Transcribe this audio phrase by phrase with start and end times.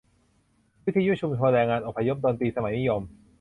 [0.85, 3.01] วิทยุชุมชน-แรงงานอพยพ-ดนตรีสมัยนิยม